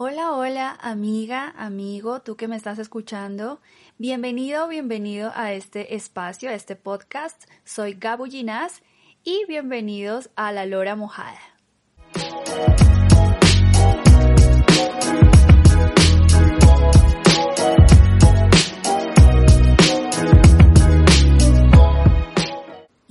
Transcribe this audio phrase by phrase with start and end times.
[0.00, 3.60] Hola, hola, amiga, amigo, tú que me estás escuchando.
[3.98, 7.50] Bienvenido, bienvenido a este espacio, a este podcast.
[7.64, 8.82] Soy Gabu Ginás
[9.24, 11.40] y bienvenidos a La Lora Mojada.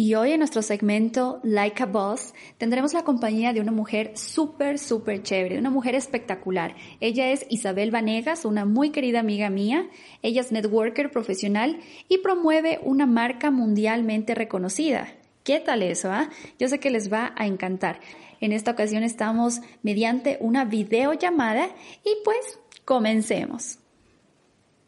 [0.08, 4.80] Y hoy en nuestro segmento Like a Boss tendremos la compañía de una mujer súper,
[4.80, 6.78] súper chévere, una mujer espectacular.
[7.02, 9.90] Ella es Isabel Vanegas, una muy querida amiga mía.
[10.22, 15.10] Ella es networker profesional y promueve una marca mundialmente reconocida.
[15.44, 16.10] ¿Qué tal eso?
[16.10, 16.30] Ah?
[16.58, 18.00] Yo sé que les va a encantar.
[18.40, 21.68] En esta ocasión estamos mediante una videollamada
[22.06, 23.80] y pues comencemos.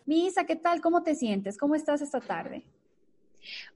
[0.05, 0.80] Misa, ¿qué tal?
[0.80, 1.58] ¿Cómo te sientes?
[1.58, 2.63] ¿Cómo estás esta tarde?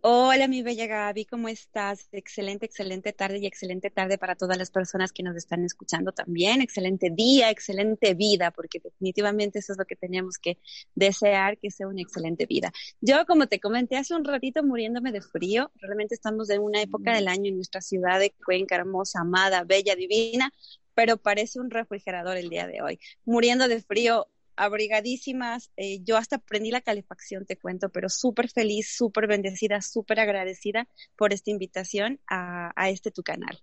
[0.01, 2.07] Hola, mi bella Gaby, ¿cómo estás?
[2.11, 6.61] Excelente, excelente tarde y excelente tarde para todas las personas que nos están escuchando también.
[6.61, 10.57] Excelente día, excelente vida, porque definitivamente eso es lo que tenemos que
[10.95, 12.71] desear, que sea una excelente vida.
[13.01, 17.13] Yo, como te comenté hace un ratito, muriéndome de frío, realmente estamos en una época
[17.13, 20.51] del año en nuestra ciudad de Cuenca, hermosa, amada, bella, divina,
[20.93, 22.99] pero parece un refrigerador el día de hoy.
[23.25, 25.71] Muriendo de frío, abrigadísimas.
[25.77, 30.87] Eh, yo hasta prendí la calefacción, te cuento, pero súper feliz, súper bendecida, súper agradecida
[31.15, 33.59] por esta invitación a, a este tu canal.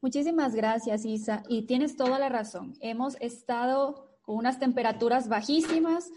[0.00, 1.42] Muchísimas gracias, Isa.
[1.48, 2.74] Y tienes toda la razón.
[2.80, 6.10] Hemos estado con unas temperaturas bajísimas,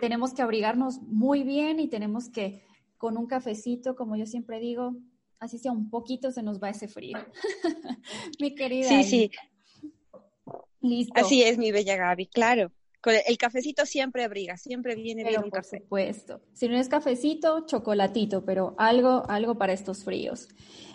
[0.00, 2.64] tenemos que abrigarnos muy bien y tenemos que,
[2.98, 4.96] con un cafecito, como yo siempre digo,
[5.38, 7.18] así sea un poquito, se nos va ese frío.
[8.40, 8.88] mi querida.
[8.88, 9.30] Sí, sí.
[10.80, 11.14] Listo.
[11.16, 12.72] Así es, mi bella Gaby, claro
[13.10, 16.40] el cafecito siempre abriga, siempre viene bien un por supuesto.
[16.52, 20.48] Si no es cafecito, chocolatito, pero algo, algo para estos fríos.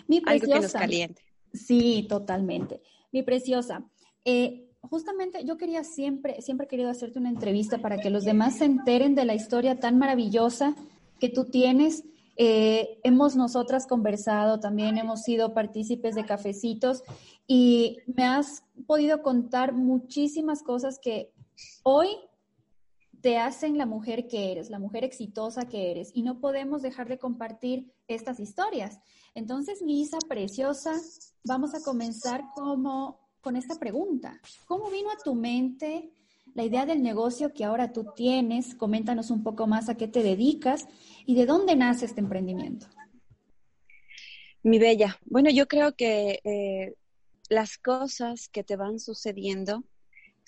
[0.08, 0.54] Mi preciosa.
[0.54, 1.22] Algo que nos caliente.
[1.52, 2.80] Sí, totalmente.
[3.12, 3.84] Mi preciosa,
[4.24, 8.58] eh, justamente yo quería siempre, siempre he querido hacerte una entrevista para que los demás
[8.58, 10.74] se enteren de la historia tan maravillosa
[11.18, 12.04] que tú tienes.
[12.36, 17.02] Eh, hemos nosotras conversado, también hemos sido partícipes de cafecitos
[17.46, 21.32] y me has podido contar muchísimas cosas que
[21.82, 22.08] Hoy
[23.20, 27.08] te hacen la mujer que eres, la mujer exitosa que eres, y no podemos dejar
[27.08, 29.00] de compartir estas historias.
[29.34, 30.94] Entonces, mi Isa preciosa,
[31.44, 34.40] vamos a comenzar como, con esta pregunta.
[34.66, 36.12] ¿Cómo vino a tu mente
[36.54, 38.74] la idea del negocio que ahora tú tienes?
[38.74, 40.86] Coméntanos un poco más a qué te dedicas
[41.26, 42.86] y de dónde nace este emprendimiento.
[44.62, 46.94] Mi bella, bueno, yo creo que eh,
[47.48, 49.84] las cosas que te van sucediendo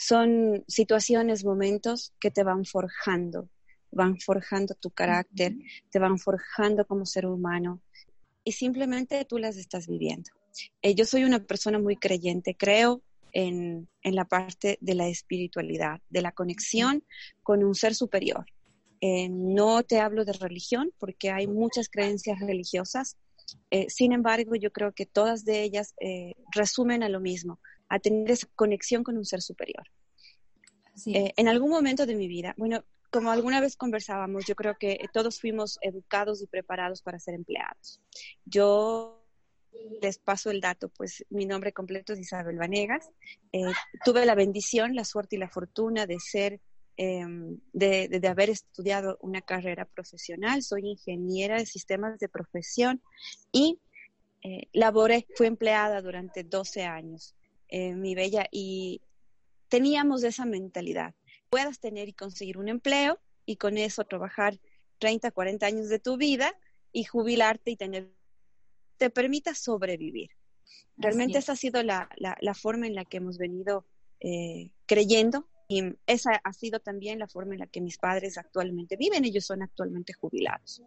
[0.07, 3.49] son situaciones, momentos que te van forjando,
[3.93, 5.55] van forjando tu carácter,
[5.91, 7.81] te van forjando como ser humano
[8.43, 10.31] y simplemente tú las estás viviendo.
[10.83, 13.03] Eh, yo soy una persona muy creyente, creo
[13.33, 17.05] en, la parte de la espiritualidad, de la conexión
[17.43, 18.45] con un ser superior.
[19.01, 23.17] Eh, no te hablo de religión porque hay muchas creencias religiosas,
[23.71, 25.95] eh, sin embargo yo creo que todas de ellas
[26.55, 27.59] resumen a lo mismo,
[27.93, 29.87] a tener esa conexión con un ser superior.
[31.07, 34.99] Eh, en algún momento de mi vida, bueno, como alguna vez conversábamos, yo creo que
[35.13, 38.01] todos fuimos educados y preparados para ser empleados.
[38.47, 39.23] Yo
[40.01, 43.11] les paso el dato, pues mi nombre completo es Isabel Vanegas.
[43.53, 43.61] Eh,
[44.07, 46.61] tuve la bendición, la suerte y la fortuna de ser,
[46.97, 50.63] em, de, de, haber estudiado una carrera profesional.
[50.63, 53.03] Soy ingeniera de sistemas de profesión
[53.53, 53.79] y
[54.43, 57.35] eh, laboré, fui empleada durante 12 años
[57.75, 59.01] eh, mi bella, y
[59.69, 61.15] teníamos esa mentalidad.
[61.49, 64.61] Puedas tener y conseguir un empleo y con eso trabajar
[64.99, 66.55] 30, 40 años de tu vida
[66.93, 68.13] y jubilarte y tener,
[68.99, 70.33] te permita sobrevivir.
[70.99, 73.87] Realmente esa ha sido la, la, forma en la que hemos venido
[74.21, 78.97] eh, creyendo y esa ha sido también la forma en la que mis padres actualmente
[78.97, 79.25] viven.
[79.25, 80.83] Ellos son actualmente jubilados.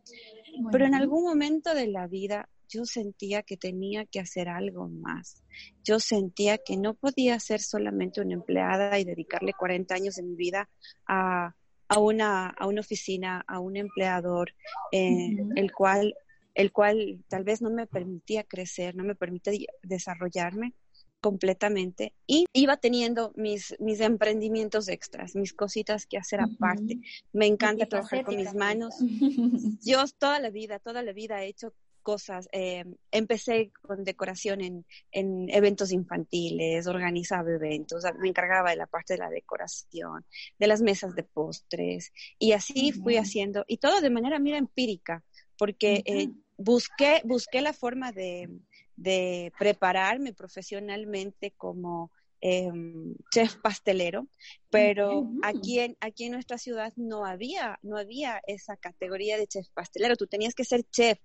[0.71, 5.43] Pero en algún momento de la vida yo sentía que tenía que hacer algo más.
[5.83, 10.35] Yo sentía que no podía ser solamente una empleada y dedicarle 40 años de mi
[10.35, 10.69] vida
[11.07, 11.53] a,
[11.97, 14.53] una, a una oficina, a un empleador,
[14.91, 16.15] eh, el, cual,
[16.53, 19.53] el cual tal vez no me permitía crecer, no me permitía
[19.83, 20.73] desarrollarme
[21.25, 26.99] completamente y iba teniendo mis, mis emprendimientos extras, mis cositas que hacer aparte.
[27.33, 28.93] Me encanta trabajar con mis manos.
[29.83, 31.73] Yo toda la vida, toda la vida he hecho
[32.05, 32.47] cosas.
[32.51, 39.15] Eh, empecé con decoración en, en, eventos infantiles, organizaba eventos, me encargaba de la parte
[39.15, 40.23] de la decoración,
[40.59, 45.23] de las mesas de postres, y así fui haciendo, y todo de manera, mira, empírica,
[45.57, 48.49] porque eh, busqué, busqué la forma de,
[48.95, 54.27] de prepararme profesionalmente como em, chef pastelero,
[54.69, 59.67] pero aquí en, aquí en nuestra ciudad no había, no había esa categoría de chef
[59.73, 61.17] pastelero, tú tenías que ser chef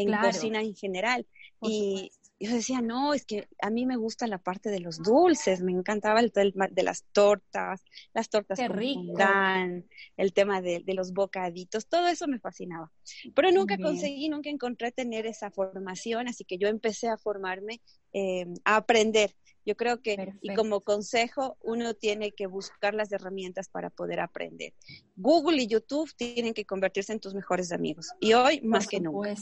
[0.00, 1.26] en cocina en general.
[1.62, 2.10] y
[2.42, 5.72] yo decía, no, es que a mí me gusta la parte de los dulces, me
[5.72, 9.14] encantaba el tema de las tortas, las tortas Qué rico.
[10.16, 12.90] el tema de, los bocaditos, todo eso me fascinaba.
[13.34, 17.82] Pero nunca conseguí, nunca encontré tener esa formación, así que yo empecé a formarme,
[18.14, 19.36] eh, a aprender.
[19.66, 24.72] Yo creo que, y como consejo, uno tiene que buscar las herramientas para poder aprender.
[25.14, 28.08] Google y YouTube tienen que convertirse en tus mejores amigos.
[28.18, 29.34] Y hoy, más que nunca.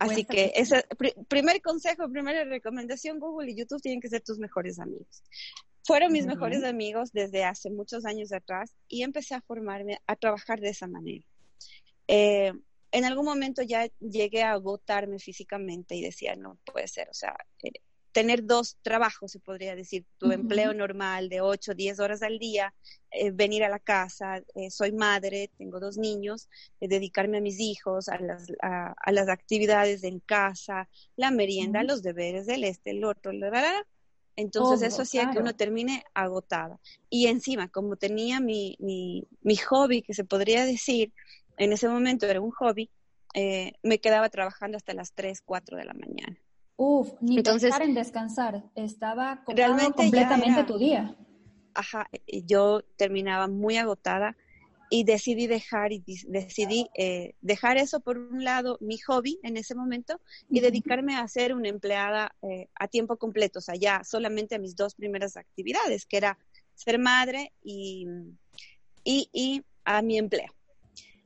[0.00, 0.84] Así que ese
[1.28, 5.22] primer consejo, primera recomendación, Google y YouTube tienen que ser tus mejores amigos.
[5.84, 10.60] Fueron mis mejores amigos desde hace muchos años atrás y empecé a formarme, a trabajar
[10.60, 11.24] de esa manera.
[12.06, 12.52] Eh,
[12.90, 17.36] en algún momento ya llegué a agotarme físicamente y decía, no puede ser, o sea,
[17.62, 17.72] eh,
[18.12, 22.74] tener dos trabajos, se podría decir, tu empleo normal de 8, 10 horas al día,
[23.10, 26.48] eh, venir a la casa, eh, soy madre, tengo dos niños,
[26.80, 32.02] eh, dedicarme a mis hijos, a las, a, las actividades en casa, la merienda, los
[32.02, 33.86] deberes del este, el otro, la, la,
[34.36, 36.80] Entonces eso hacía que uno termine agotada.
[37.10, 41.12] Y encima, como tenía mi, mi, mi, hobby, que se podría decir,
[41.56, 42.90] en ese momento era un hobby,
[43.82, 46.36] me quedaba trabajando hasta las 3, 4 de la mañana.
[46.80, 51.12] Uf, ni Entonces, pensar en descansar, estaba realmente completamente tu día.
[51.74, 52.08] Ajá,
[52.46, 54.36] yo terminaba muy agotada
[54.88, 59.74] y decidí dejar y decidí eh, dejar eso por un lado mi hobby en ese
[59.74, 64.54] momento y dedicarme a ser una empleada eh, a tiempo completo, o sea, ya solamente
[64.54, 66.38] a mis dos primeras actividades, que era
[66.76, 68.06] ser madre y,
[69.02, 70.54] y, y a mi empleo.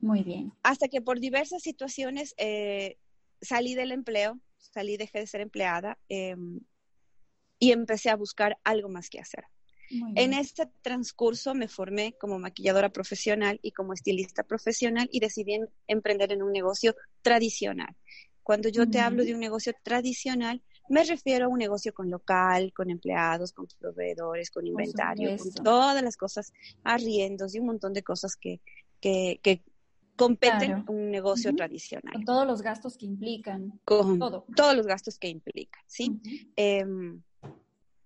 [0.00, 0.50] Muy bien.
[0.62, 2.96] Hasta que por diversas situaciones eh,
[3.42, 4.40] salí del empleo
[4.72, 6.60] salí, dejé de ser empleada em,
[7.58, 9.44] y empecé a buscar algo más que hacer.
[10.16, 16.32] En este transcurso me formé como maquilladora profesional y como estilista profesional y decidí emprender
[16.32, 17.94] en un negocio tradicional.
[18.42, 22.72] Cuando yo te hablo de un negocio tradicional, me refiero a un negocio con local,
[22.74, 26.54] con empleados, con proveedores, con inventario, con todas las cosas,
[26.84, 28.62] arriendos y un montón de cosas que,
[28.98, 29.62] que, que
[30.16, 32.12] competen un negocio tradicional.
[32.12, 33.80] Con todos los gastos que implican.
[33.84, 36.20] Con todos los gastos que implican, ¿sí?
[36.56, 37.22] Em,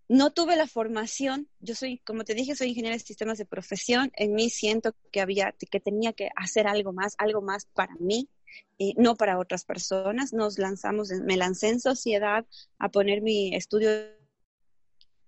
[0.09, 4.13] no tuve la formación, yo soy, como te dije, soy ingeniera de sistemas de profesión,
[4.15, 8.29] en mí siento que había, que tenía que hacer algo más, algo más para mí,
[8.79, 10.33] y no para otras personas.
[10.33, 12.47] Nos lanzamos, me lancé en sociedad
[12.79, 13.91] a poner mi estudio.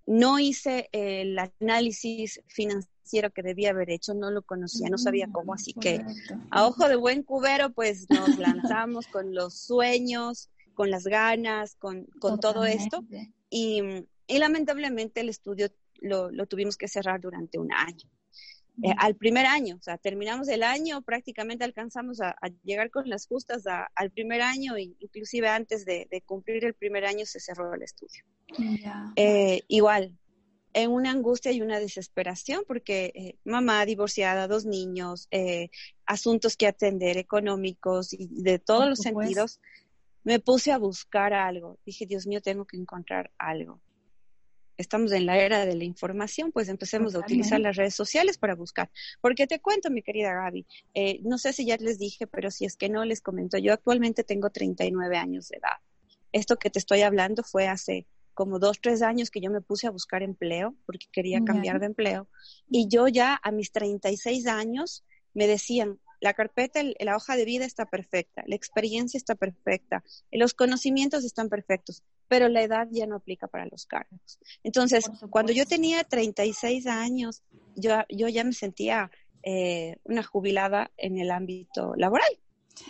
[0.06, 2.97] No hice el análisis financiero
[3.32, 6.04] que debía haber hecho, no lo conocía, no sabía cómo, así que
[6.50, 12.04] a ojo de buen cubero, pues nos lanzamos con los sueños, con las ganas, con,
[12.20, 13.04] con todo esto.
[13.50, 13.82] Y,
[14.26, 15.68] y, lamentablemente el estudio
[16.00, 18.08] lo, lo, tuvimos que cerrar durante un año.
[18.84, 23.26] Eh, al primer año, o sea, terminamos el año, prácticamente alcanzamos a, llegar con las
[23.26, 27.74] justas al primer año, e inclusive antes de, de, cumplir el primer año se cerró
[27.74, 28.22] el estudio.
[29.16, 30.16] Eh, igual,
[30.82, 35.70] en una angustia y una desesperación porque eh, mamá divorciada, dos niños, eh,
[36.06, 39.60] asuntos que atender económicos y de todos los sentidos,
[40.24, 41.78] me puse a buscar algo.
[41.84, 43.80] Dije, Dios mío, tengo que encontrar algo.
[44.76, 48.54] Estamos en la era de la información, pues empecemos a utilizar las redes sociales para
[48.54, 48.90] buscar.
[49.20, 52.64] Porque te cuento, mi querida Gaby, eh, no sé si ya les dije, pero si
[52.64, 55.78] es que no les comento, yo actualmente tengo 39 años de edad.
[56.30, 58.06] Esto que te estoy hablando fue hace
[58.38, 61.86] como dos, tres años que yo me puse a buscar empleo porque quería cambiar de
[61.86, 62.28] empleo.
[62.70, 65.02] Y yo ya a mis 36 años
[65.34, 70.54] me decían, la carpeta, la hoja de vida está perfecta, la experiencia está perfecta, los
[70.54, 74.38] conocimientos están perfectos, pero la edad ya no aplica para los cargos.
[74.62, 77.42] Entonces, cuando yo tenía 36 años,
[77.74, 79.10] yo, yo ya me sentía
[79.42, 82.38] eh, una jubilada en el ámbito laboral.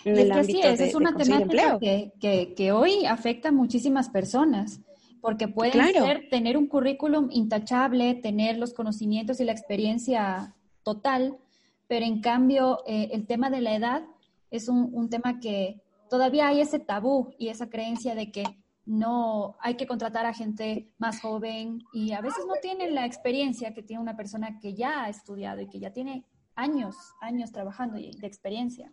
[0.05, 4.83] En el ámbito es, es una temática que, que, que, hoy afecta a muchísimas personas
[5.21, 11.39] porque puede ser tener un currículum intachable, tener los conocimientos y la experiencia total,
[11.87, 14.03] pero en cambio eh, el tema de la edad
[14.51, 18.45] es un, tema que todavía hay ese tabú y esa creencia de que
[18.87, 23.75] no hay que contratar a gente más joven y a veces no tienen la experiencia
[23.75, 27.97] que tiene una persona que ya ha estudiado y que ya tiene años, años trabajando
[27.97, 28.91] de experiencia.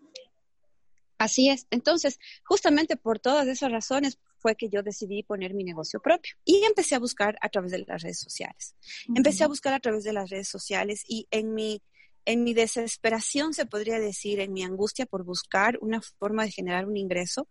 [1.17, 1.67] Así es.
[1.72, 6.64] Entonces, justamente por todas esas razones fue que yo decidí poner mi negocio propio y
[6.66, 8.75] empecé a buscar a través de las redes sociales.
[9.16, 11.82] Empecé a buscar a través de las redes sociales y en mi,
[12.25, 16.86] en mi desesperación, se podría decir, en mi angustia por buscar una forma de generar
[16.86, 17.48] un ingreso,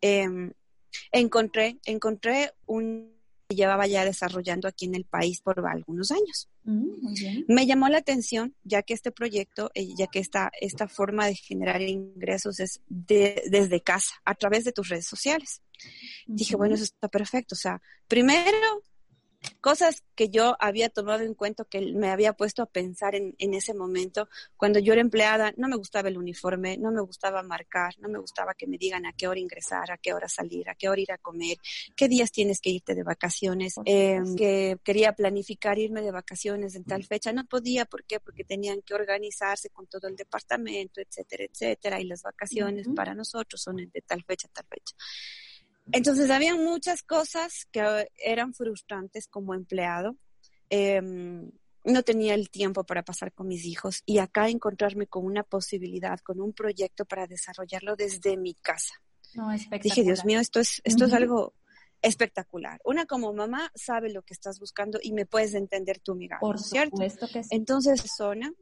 [0.00, 0.50] em,
[1.12, 3.12] encontré, encontré un
[3.54, 6.48] llevaba ya desarrollando aquí en el país por algunos años.
[6.64, 11.26] Mm, Me llamó la atención, ya que este proyecto, eh, ya que esta, esta forma
[11.26, 15.62] de generar ingresos es desde casa, a través de tus redes sociales.
[16.26, 17.54] Dije, bueno, eso está perfecto.
[17.54, 18.82] O sea, primero
[19.60, 23.54] cosas que yo había tomado en cuenta, que me había puesto a pensar en, en,
[23.54, 24.28] ese momento.
[24.56, 28.18] Cuando yo era empleada, no me gustaba el uniforme, no me gustaba marcar, no me
[28.18, 31.00] gustaba que me digan a qué hora ingresar, a qué hora salir, a qué hora
[31.00, 31.58] ir a comer,
[31.96, 36.84] qué días tienes que irte de vacaciones, eh, que quería planificar irme de vacaciones en
[36.84, 37.32] tal fecha.
[37.32, 38.20] No podía, ¿por qué?
[38.20, 43.60] Porque tenían que organizarse con todo el departamento, etcétera, etcétera, y las vacaciones para nosotros
[43.60, 44.94] son de tal fecha, tal fecha.
[45.90, 50.16] Entonces, había muchas cosas que eran frustrantes como empleado.
[50.70, 51.50] Em,
[51.84, 56.20] no tenía el tiempo para pasar con mis hijos y acá encontrarme con una posibilidad,
[56.20, 58.94] con un proyecto para desarrollarlo desde mi casa.
[59.34, 61.54] No, Dije, Dios mío, esto es, esto es algo
[62.02, 62.80] espectacular.
[62.84, 66.58] Una como mamá sabe lo que estás buscando y me puedes entender tú, mi Por
[66.58, 66.98] ¿cierto?
[67.32, 67.48] Que sí.
[67.50, 68.52] Entonces, Zona,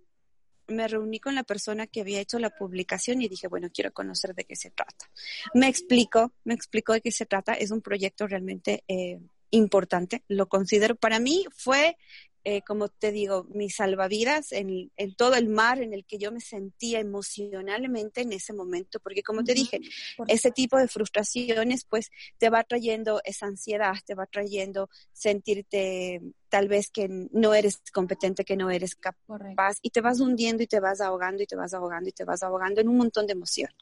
[0.70, 4.34] me reuní con la persona que había hecho la publicación y dije, bueno, quiero conocer
[4.34, 5.10] de qué se trata.
[5.54, 7.54] Me explicó, me explicó de qué se trata.
[7.54, 9.18] Es un proyecto realmente eh,
[9.50, 10.97] importante, lo considero.
[10.97, 11.97] Para mí fue
[12.42, 16.40] eh, como te digo, mis salvavidas en, todo el mar en el que yo me
[16.40, 19.78] sentía emocionalmente en ese momento, porque como te dije,
[20.26, 26.69] ese tipo de frustraciones pues te va trayendo esa ansiedad, te va trayendo sentirte tal
[26.69, 30.80] vez que no eres competente, que no eres capaz, y te vas hundiendo y te
[30.80, 33.76] vas ahogando y te vas ahogando y te vas ahogando en un montón de emociones.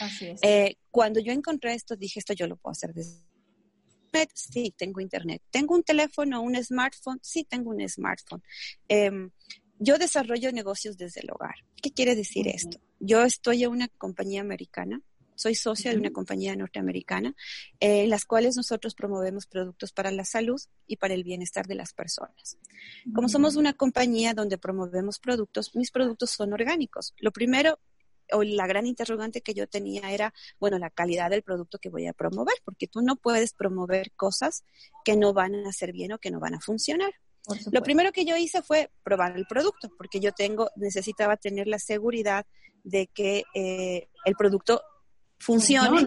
[0.00, 0.40] Así es.
[0.42, 3.35] Eh, cuando yo encontré esto, dije, esto yo lo puedo hacer desde
[4.34, 5.42] Sí, tengo internet.
[5.50, 7.18] ¿Tengo un teléfono, un smartphone?
[7.22, 8.42] Sí, tengo un smartphone.
[8.88, 9.30] Em,
[9.78, 11.54] yo desarrollo negocios desde el hogar.
[11.82, 12.78] ¿Qué quiere decir esto?
[12.98, 15.02] Yo estoy en una compañía americana,
[15.34, 17.34] soy socia de una compañía norteamericana,
[17.78, 21.74] eh, en las cuales nosotros promovemos productos para la salud y para el bienestar de
[21.74, 22.56] las personas.
[23.14, 27.14] Como somos una compañía donde promovemos productos, mis productos son orgánicos.
[27.18, 27.78] Lo primero
[28.32, 32.06] o la gran interrogante que yo tenía era, bueno, la calidad del producto que voy
[32.06, 34.64] a promover, porque tú no puedes promover cosas
[35.04, 37.12] que no van a ser bien o que no van a funcionar.
[37.70, 41.78] Lo primero que yo hice fue probar el producto, porque yo tengo, necesitaba tener la
[41.78, 42.44] seguridad
[42.82, 44.82] de que eh, el producto
[45.38, 46.06] funcione,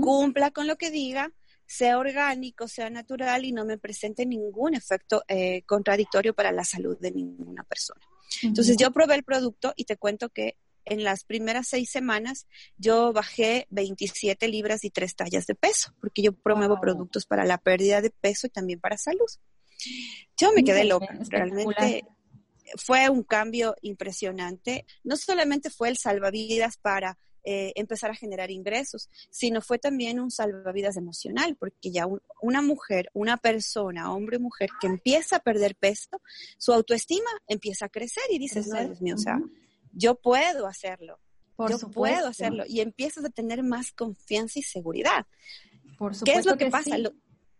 [0.00, 1.30] cumpla con lo que diga,
[1.66, 6.96] sea orgánico, sea natural y no me presente ningún efecto eh, contradictorio para la salud
[6.98, 8.00] de ninguna persona.
[8.42, 13.12] Entonces yo probé el producto y te cuento que en las primeras seis semanas yo
[13.12, 18.00] bajé 27 libras y tres tallas de peso, porque yo promuevo productos para la pérdida
[18.00, 19.26] de peso y también para salud.
[20.36, 22.04] Yo me quedé loca, realmente
[22.76, 24.86] fue un cambio impresionante.
[25.02, 30.30] No solamente fue el salvavidas para eh, empezar a generar ingresos, sino fue también un
[30.30, 32.06] salvavidas emocional, porque ya
[32.40, 36.22] una mujer, una persona, hombre o mujer, que empieza a perder peso,
[36.56, 39.38] su autoestima empieza a crecer y dices, no, Dios mío, o sea,
[39.94, 41.18] yo puedo hacerlo.
[41.58, 42.64] yo puedo hacerlo.
[42.66, 45.26] Y empiezas a tener más confianza y seguridad.
[45.98, 46.96] Por ¿Qué es lo que, pasa?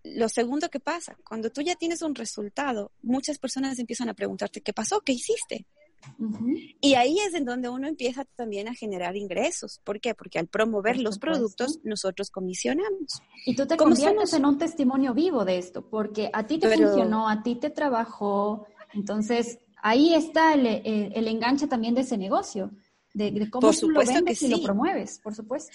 [0.02, 4.60] Lo, segundo que pasa, cuando tú ya tienes un resultado, muchas personas empiezan a preguntarte,
[4.60, 5.00] ¿qué pasó?
[5.00, 5.66] ¿Qué hiciste?
[6.80, 9.80] Y ahí es en donde uno empieza también a generar ingresos.
[9.84, 10.14] ¿Por qué?
[10.14, 13.22] Porque al promover los productos, nosotros comisionamos.
[13.46, 17.28] Y tú te conviertes en un testimonio vivo de esto, porque a ti te funcionó,
[17.28, 22.70] a ti te trabajó, entonces ahí está el, el, enganche también de ese negocio,
[23.12, 25.72] de, cómo tú lo vendes y lo promueves, por supuesto.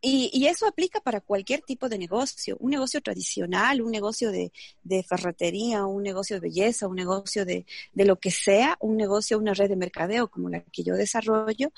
[0.00, 4.52] Y, y, eso aplica para cualquier tipo de negocio, un negocio tradicional, un negocio de,
[4.84, 9.38] de ferretería, un negocio de belleza, un negocio de, de, lo que sea, un negocio,
[9.38, 11.72] una red de mercadeo como la que yo desarrollo,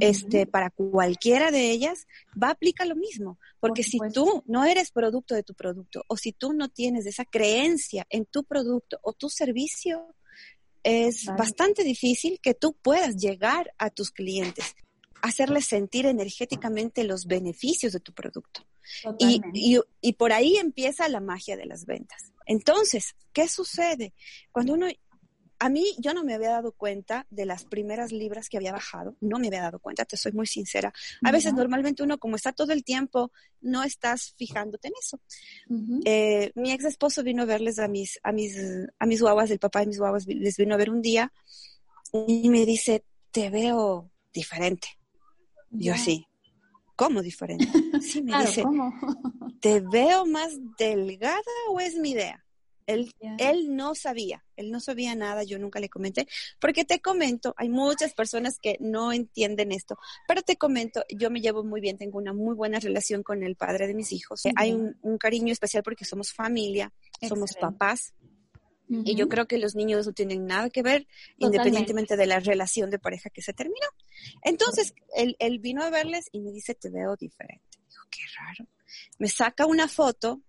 [0.00, 2.06] este, para cualquiera de ellas
[2.42, 6.16] va a aplicar lo mismo, porque si tú no eres producto de tu producto o
[6.16, 10.15] si tú no tienes esa creencia en tu producto o tu servicio,
[10.86, 14.76] es bastante difícil que tú puedas llegar a tus clientes,
[15.20, 18.64] hacerles sentir energéticamente los beneficios de tu producto.
[19.18, 22.32] Y, y, y, por ahí empieza la magia de las ventas.
[22.46, 24.14] Entonces, ¿qué sucede?
[24.52, 24.86] Cuando uno
[25.58, 29.16] a mí yo no me había dado cuenta de las primeras libras que había bajado,
[29.20, 30.92] no me había dado cuenta, te soy muy sincera.
[31.24, 35.20] A veces normalmente uno como está todo el tiempo, no estás fijándote en eso.
[36.04, 38.56] Eh, mi ex esposo vino a verles a mis, a mis,
[38.98, 41.32] a mis guaguas, el papá de mis guaguas les vino a ver un día
[42.12, 44.88] y me dice, te veo diferente.
[45.70, 46.26] Yo así,
[46.94, 47.66] ¿cómo diferente?
[48.00, 48.62] Sí, me dice,
[49.60, 52.45] ¿te veo más delgada o es mi idea?
[52.86, 56.28] Él, él no sabía, él no sabía nada, yo nunca le comenté,
[56.60, 61.40] porque te comento, hay muchas personas que no entienden esto, pero te comento, yo me
[61.40, 64.72] llevo muy bien, tengo una muy buena relación con el padre de mis hijos, hay
[64.72, 68.14] un, cariño especial porque somos familia, somos papás,
[68.88, 72.90] y yo creo que los niños no tienen nada que ver, independientemente de la relación
[72.90, 73.86] de pareja que se terminó.
[74.42, 77.64] Entonces, él, él, vino a verles y me dice, te veo diferente.
[77.88, 78.70] Dijo, qué raro.
[79.18, 80.42] Me saca una foto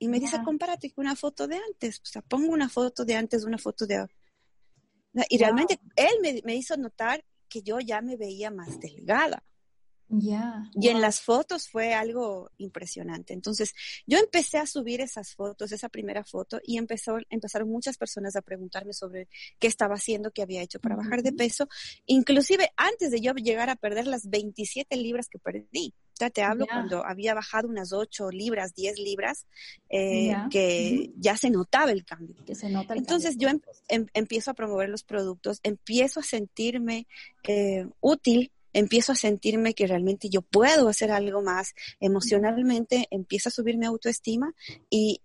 [0.00, 2.00] y me dice, compárate con una foto de antes.
[2.02, 4.14] O sea, pongo una foto de antes, una foto de ahora.
[5.28, 9.44] Y realmente él me, me, hizo notar que yo ya me veía más delgada.
[10.74, 13.32] Y en las fotos fue algo impresionante.
[13.32, 13.74] Entonces,
[14.06, 18.42] yo empecé a subir esas fotos, esa primera foto, y empezó, empezaron muchas personas a
[18.42, 19.28] preguntarme sobre
[19.58, 21.68] qué estaba haciendo, qué había hecho para bajar de peso,
[22.06, 25.94] inclusive antes de yo llegar a perder las 27 libras que perdí.
[26.28, 29.46] Te hablo cuando había bajado unas 8 libras, 10 libras,
[29.88, 32.36] eh, que ya se notaba el cambio.
[32.90, 37.06] Entonces yo em, em, empiezo a promover los productos, empiezo a sentirme
[37.44, 43.52] eh, útil empiezo a sentirme que realmente yo puedo hacer algo más emocionalmente, empieza a
[43.52, 44.54] subir mi autoestima
[44.88, 45.22] y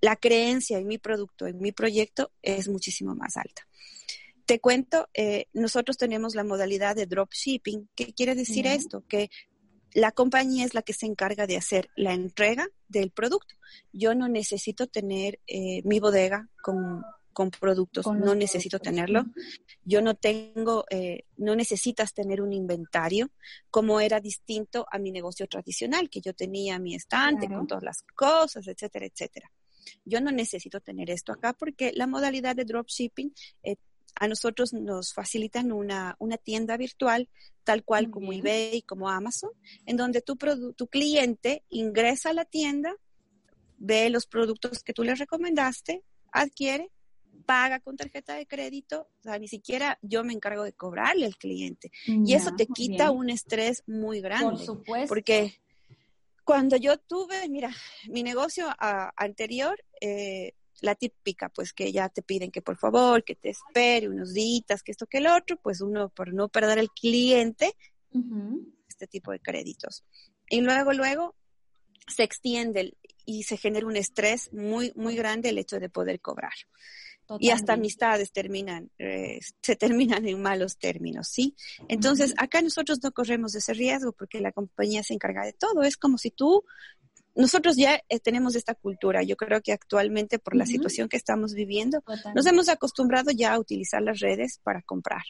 [0.00, 3.66] la creencia en mi producto, en mi proyecto es muchísimo más alta.
[4.44, 7.88] Te cuento, eh, nosotros tenemos la modalidad de dropshipping.
[7.94, 9.04] ¿Qué quiere decir esto?
[9.08, 9.30] Que
[9.94, 13.54] la compañía es la que se encarga de hacer la entrega del producto.
[13.92, 19.24] Yo no necesito tener eh, mi bodega con con productos, no necesito tenerlo.
[19.84, 23.30] Yo no tengo, eh, no necesitas tener un inventario
[23.70, 28.02] como era distinto a mi negocio tradicional, que yo tenía mi estante con todas las
[28.14, 29.50] cosas, etcétera, etcétera.
[30.04, 33.34] Yo no necesito tener esto acá porque la modalidad de dropshipping
[33.64, 33.76] eh,
[34.14, 37.28] a nosotros nos facilitan una, una tienda virtual,
[37.64, 39.50] tal cual como eBay, como Amazon,
[39.86, 40.36] en donde tu,
[40.76, 42.94] tu cliente ingresa a la tienda,
[43.78, 46.02] ve los productos que tú le recomendaste,
[46.32, 46.90] adquiere
[47.42, 51.36] paga con tarjeta de crédito, o sea, ni siquiera yo me encargo de cobrarle al
[51.36, 51.90] cliente.
[52.06, 54.56] y eso te quita un estrés muy grande.
[54.56, 55.08] Por supuesto.
[55.08, 55.60] Porque
[56.44, 57.74] cuando yo tuve, mira,
[58.08, 63.34] mi negocio anterior, eh, la típica, pues que ya te piden que por favor, que
[63.34, 66.90] te espere unos días, que esto, que el otro, pues uno por no perder el
[66.90, 67.74] cliente,
[68.88, 70.04] este tipo de créditos.
[70.50, 71.34] Y luego, luego
[72.06, 76.52] se extiende y se genera un estrés muy, muy grande el hecho de poder cobrar.
[77.38, 81.54] Y hasta amistades terminan, eh, se terminan en malos términos, ¿sí?
[81.88, 85.82] Entonces, acá nosotros no corremos ese riesgo porque la compañía se encarga de todo.
[85.82, 86.64] Es como si tú,
[87.34, 89.22] nosotros ya eh, tenemos esta cultura.
[89.22, 92.02] Yo creo que actualmente por la situación que estamos viviendo,
[92.34, 95.22] nos hemos acostumbrado ya a utilizar las redes para comprar.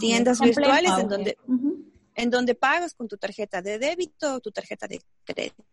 [0.00, 1.36] Tiendas virtuales en donde
[2.14, 5.64] en donde pagas con tu tarjeta de débito o tu tarjeta de crédito.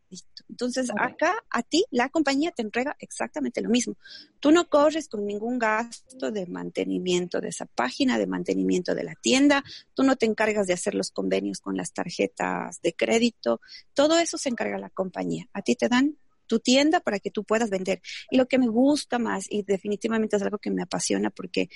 [0.49, 3.95] Entonces, acá a ti la compañía te entrega exactamente lo mismo.
[4.39, 9.15] Tú no corres con ningún gasto de mantenimiento de esa página, de mantenimiento de la
[9.15, 13.61] tienda, tú no te encargas de hacer los convenios con las tarjetas de crédito,
[13.93, 15.47] todo eso se encarga la compañía.
[15.53, 18.01] A ti te dan tu tienda para que tú puedas vender.
[18.29, 21.69] Y lo que me gusta más, y definitivamente es algo que me apasiona porque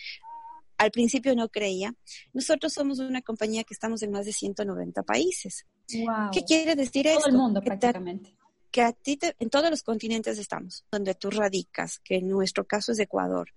[0.77, 1.93] al principio no creía.
[2.33, 5.65] Nosotros somos una compañía que estamos en más de 190 países.
[5.87, 7.19] ¿Qué quiere decir eso?
[7.19, 8.35] Todo el mundo prácticamente.
[8.71, 12.91] que a ti en todos los continentes estamos, donde tú radicas, que en nuestro caso
[12.91, 13.49] es Ecuador.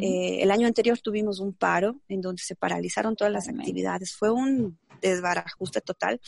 [0.00, 4.12] Eh, el año anterior tuvimos un paro en donde se paralizaron todas las actividades.
[4.12, 6.20] Fue un desbarajuste total,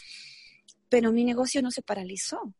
[0.88, 2.54] pero mi negocio no se paralizó.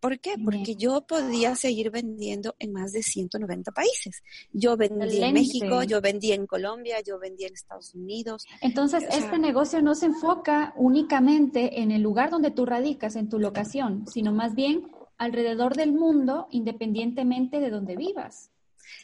[0.00, 0.34] ¿Por qué?
[0.42, 4.22] Porque yo podía seguir vendiendo en más de 190 países.
[4.52, 8.46] Yo vendí en México, yo vendí en Colombia, yo vendí en Estados Unidos.
[8.60, 13.40] Entonces, este negocio no se enfoca únicamente en el lugar donde tú radicas, en tu
[13.40, 18.52] locación, sino más bien alrededor del mundo, independientemente de donde vivas.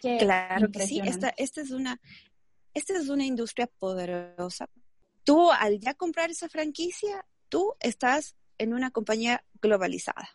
[0.00, 1.00] claro que sí.
[1.04, 2.00] Esta, esta, es una,
[2.72, 4.70] esta es una industria poderosa.
[5.24, 10.28] Tú, al ya comprar esa franquicia, tú estás en una compañía globalizada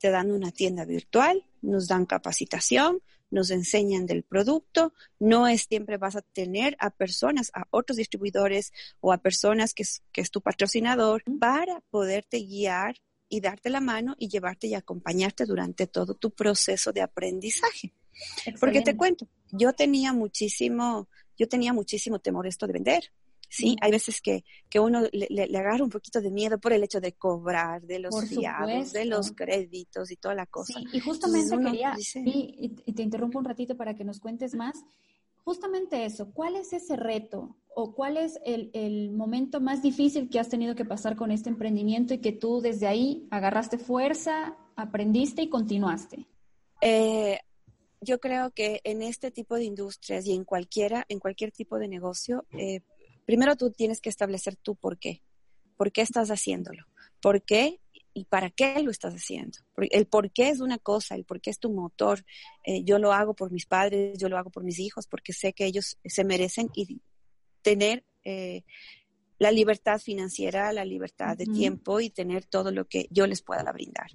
[0.00, 5.98] te dan una tienda virtual, nos dan capacitación, nos enseñan del producto, no es siempre
[5.98, 10.30] vas a tener a personas, a otros distribuidores o a personas que es, que es
[10.30, 12.96] tu patrocinador para poderte guiar
[13.28, 17.94] y darte la mano y llevarte y acompañarte durante todo tu proceso de aprendizaje.
[18.58, 21.08] Porque te cuento, yo tenía muchísimo,
[21.38, 23.12] yo tenía muchísimo temor esto de vender.
[23.50, 26.84] Sí, hay veces que, que uno le, le, agarra un poquito de miedo por el
[26.84, 30.74] hecho de cobrar, de los fiados, de los créditos y toda la cosa.
[30.78, 34.76] Sí, y justamente quería, y, te interrumpo un ratito para que nos cuentes más,
[35.42, 40.38] justamente eso, ¿cuál es ese reto o cuál es el, el, momento más difícil que
[40.38, 45.42] has tenido que pasar con este emprendimiento y que tú desde ahí agarraste fuerza, aprendiste
[45.42, 46.28] y continuaste?
[46.80, 47.40] Eh,
[48.00, 51.88] yo creo que en este tipo de industrias y en cualquiera, en cualquier tipo de
[51.88, 52.80] negocio, eh,
[53.30, 55.22] primero tú tienes que establecer tu por qué.
[55.76, 56.84] ¿Por qué estás haciéndolo?
[57.22, 57.78] ¿Por qué
[58.12, 59.58] y para qué lo estás haciendo?
[59.76, 62.24] El por qué es una cosa, el por qué es tu motor.
[62.64, 65.52] Eh, yo lo hago por mis padres, yo lo hago por mis hijos, porque sé
[65.52, 67.00] que ellos se merecen y
[67.62, 68.64] tener eh,
[69.38, 73.70] la libertad financiera, la libertad de tiempo y tener todo lo que yo les pueda
[73.70, 74.10] brindar.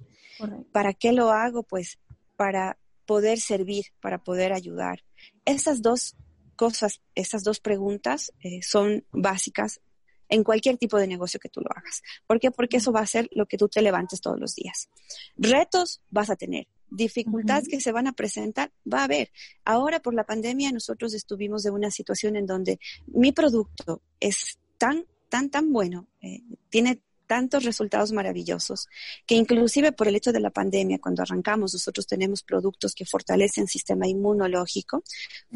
[0.72, 1.62] ¿Para qué lo hago?
[1.62, 1.98] Pues
[2.36, 5.04] para poder servir, para poder ayudar.
[5.46, 6.16] Esas dos
[6.56, 9.80] cosas, esas dos preguntas eh, son básicas
[10.28, 12.02] en cualquier tipo de negocio que tú lo hagas.
[12.26, 12.50] ¿Por qué?
[12.50, 14.88] Porque eso va a ser lo que tú te levantes todos los días.
[15.36, 19.30] Retos vas a tener, dificultades que se van a presentar, va a haber.
[19.64, 25.06] Ahora por la pandemia nosotros estuvimos en una situación en donde mi producto es tan,
[25.28, 28.88] tan, tan bueno, eh, tiene tantos resultados maravillosos
[29.26, 33.64] que inclusive por el hecho de la pandemia, cuando arrancamos, nosotros tenemos productos que fortalecen
[33.64, 35.02] el sistema inmunológico,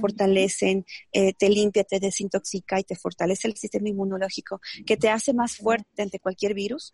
[0.01, 5.33] fortalecen, eh, te limpia, te desintoxica y te fortalece el sistema inmunológico, que te hace
[5.33, 6.93] más fuerte ante cualquier virus.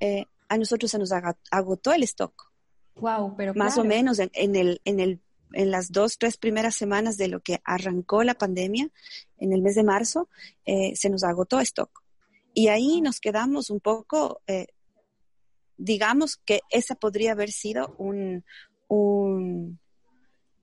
[0.00, 1.10] Eh, a nosotros se nos
[1.50, 2.52] agotó el stock.
[2.96, 5.20] Wow, pero más o menos en, el, en el
[5.54, 8.88] en las dos, tres primeras semanas de lo que arrancó la pandemia,
[9.38, 10.28] en el mes de marzo,
[10.64, 12.03] eh, se nos agotó stock.
[12.54, 14.68] Y ahí nos quedamos un poco, eh,
[15.76, 18.44] digamos que ese podría haber sido un,
[18.88, 19.80] un,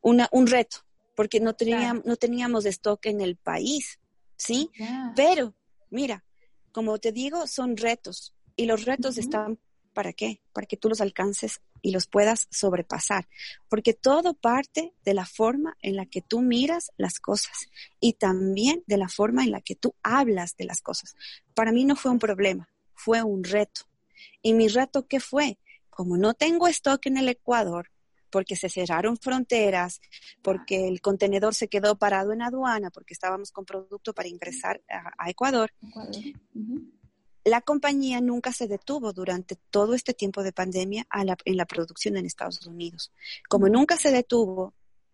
[0.01, 0.77] un reto,
[1.15, 3.99] porque no teníamos, no teníamos stock en el país,
[4.37, 4.71] ¿sí?
[5.15, 5.53] Pero,
[5.89, 6.23] mira,
[6.71, 9.59] como te digo, son retos y los retos están
[9.93, 10.41] ¿para qué?
[10.53, 13.27] Para que tú los alcances y los puedas sobrepasar,
[13.69, 18.83] porque todo parte de la forma en la que tú miras las cosas y también
[18.87, 21.15] de la forma en la que tú hablas de las cosas.
[21.53, 23.81] Para mí no fue un problema, fue un reto.
[24.41, 25.57] ¿Y mi reto qué fue?
[25.89, 27.89] Como no tengo stock en el Ecuador,
[28.31, 30.01] porque se cerraron fronteras,
[30.41, 34.81] porque el contenedor se quedó parado en aduana, porque estábamos con producto para ingresar
[35.17, 35.71] a, Ecuador
[37.43, 41.07] la compañía nunca se detuvo durante todo este tiempo de pandemia
[41.45, 43.11] en la producción en Estados Unidos.
[43.49, 44.73] Como nunca se detuvo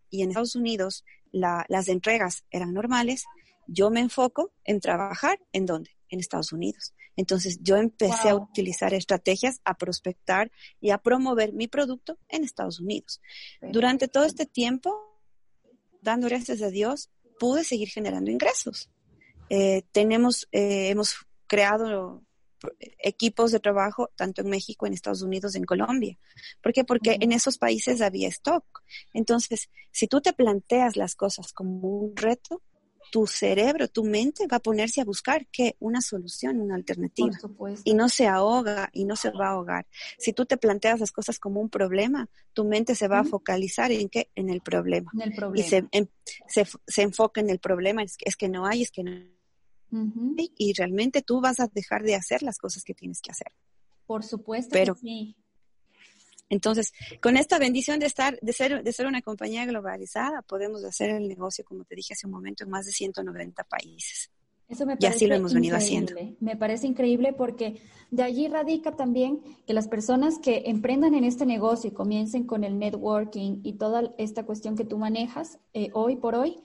[0.10, 3.26] y en Estados Unidos las entregas eran normales,
[3.68, 5.92] yo me enfoco en trabajar en dónde?
[6.10, 6.94] En Estados Unidos.
[7.18, 12.80] Entonces yo empecé a utilizar estrategias, a prospectar y a promover mi producto en Estados
[12.80, 13.22] Unidos.
[13.62, 14.96] Durante todo este tiempo,
[16.02, 17.10] dando gracias a Dios,
[17.40, 18.90] pude seguir generando ingresos.
[19.50, 21.16] Eh, tenemos, eh, hemos
[21.48, 22.24] creado
[23.00, 26.18] equipos de trabajo tanto en México, en Estados Unidos, en Colombia.
[26.62, 26.84] ¿Por qué?
[26.84, 28.66] Porque en esos países había stock.
[29.14, 32.62] Entonces, si tú te planteas las cosas como un reto,
[33.10, 37.38] tu cerebro, tu mente va a ponerse a buscar qué una solución, una alternativa.
[37.86, 39.88] Y no se ahoga y no se va a ahogar.
[40.18, 43.92] Si tú te planteas las cosas como un problema, tu mente se va a focalizar
[43.92, 45.12] en qué, en el problema.
[45.56, 45.88] Y se,
[46.48, 49.37] se, enfoca en el problema, es es que no hay, es que no
[49.92, 53.52] y realmente tú vas a dejar de hacer las cosas que tienes que hacer.
[54.06, 55.36] Por supuesto Pero, que sí.
[56.50, 61.10] Entonces, con esta bendición de estar, de ser, de ser una compañía globalizada, podemos hacer
[61.10, 64.32] el negocio, como te dije hace un momento, en más de 190 países.
[64.70, 66.14] Eso me parece y así lo hemos venido haciendo.
[66.40, 71.46] Me parece increíble porque de allí radica también que las personas que emprendan en este
[71.46, 76.18] negocio y comiencen con el networking y toda esta cuestión que tú manejas eh, hoy
[76.18, 76.58] por hoy,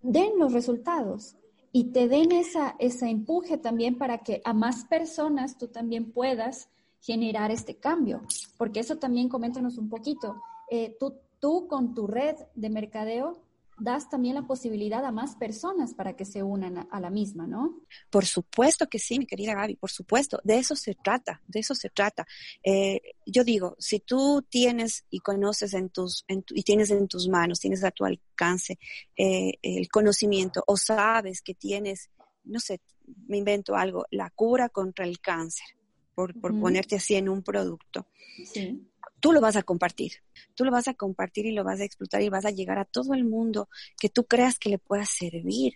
[0.00, 1.36] den los resultados
[1.72, 6.68] y te den esa, ese empuje también para que a más personas tú también puedas
[7.00, 8.22] generar este cambio.
[8.58, 10.36] Porque eso también coméntanos un poquito.
[10.70, 13.40] Eh, tú, tú con tu red de mercadeo
[13.82, 17.80] das también la posibilidad a más personas para que se unan a, la misma, ¿no?
[18.10, 21.74] Por supuesto que sí, mi querida Gaby, por supuesto, de eso se trata, de eso
[21.74, 22.26] se trata.
[22.62, 27.60] Eh, yo digo, si tú tienes y conoces en tus, y tienes en tus manos,
[27.60, 28.78] tienes a tu alcance
[29.16, 32.10] eh, el conocimiento o sabes que tienes,
[32.44, 32.80] no sé,
[33.26, 35.66] me invento algo, la cura contra el cáncer,
[36.14, 38.06] por, por ponerte así en un producto.
[38.44, 38.88] Sí
[39.22, 40.14] tú lo vas a compartir.
[40.54, 42.84] Tú lo vas a compartir y lo vas a explotar y vas a llegar a
[42.84, 45.74] todo el mundo que tú creas que le pueda servir.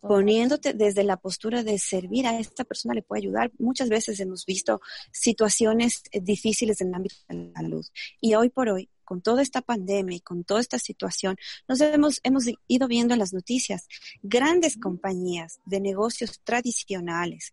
[0.00, 3.52] Poniéndote desde la postura de servir a esta persona le puede ayudar.
[3.58, 4.80] Muchas veces hemos visto
[5.12, 7.86] situaciones eh, difíciles en el ámbito de la salud.
[8.22, 11.36] Y hoy por hoy, con toda esta pandemia y con toda esta situación,
[11.68, 13.86] nos hemos, hemos ido viendo en las noticias
[14.22, 17.52] grandes compañías de negocios tradicionales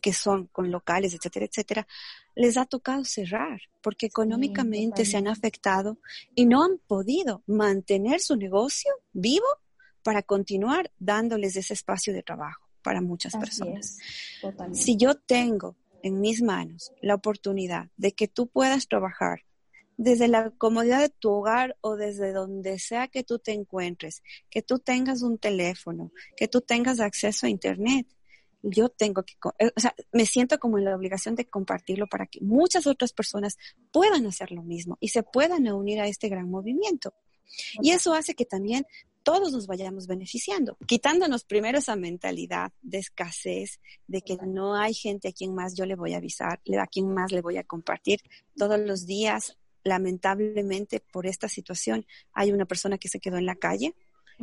[0.00, 1.86] que son con locales, etcétera, etcétera,
[2.34, 5.98] les ha tocado cerrar porque económicamente se han afectado
[6.34, 9.46] y no han podido mantener su negocio vivo
[10.02, 13.98] para continuar dándoles ese espacio de trabajo para muchas personas.
[14.72, 19.40] Si yo tengo en mis manos la oportunidad de que tú puedas trabajar
[19.96, 24.62] desde la comodidad de tu hogar o desde donde sea que tú te encuentres, que
[24.62, 28.06] tú tengas un teléfono, que tú tengas acceso a Internet.
[28.68, 32.26] Yo tengo que, eh, o sea, me siento como en la obligación de compartirlo para
[32.26, 33.56] que muchas otras personas
[33.92, 37.14] puedan hacer lo mismo y se puedan unir a este gran movimiento.
[37.80, 38.86] Y eso hace que también
[39.22, 45.28] todos nos vayamos beneficiando, quitándonos primero esa mentalidad de escasez, de que no hay gente
[45.28, 48.20] a quien más yo le voy a avisar, a quien más le voy a compartir.
[48.56, 53.56] Todos los días lamentablemente por esta situación hay una persona que se quedó en la
[53.56, 53.94] calle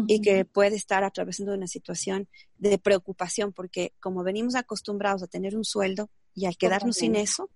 [0.08, 2.28] y que puede estar atravesando una situación
[2.58, 7.50] de preocupación porque como venimos acostumbrados a tener un sueldo y al quedarnos sin eso,